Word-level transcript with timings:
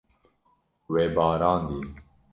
We 0.91 1.03
barandiye. 1.15 1.85